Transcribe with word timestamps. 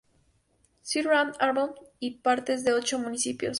Sirve 0.81 1.15
Ann 1.15 1.35
Arbor 1.37 1.75
y 1.99 2.15
partes 2.21 2.63
de 2.63 2.73
ocho 2.73 2.97
municipios. 2.97 3.49